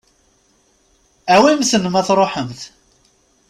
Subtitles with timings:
[1.33, 2.61] Awimt-ten ma tṛuḥemt.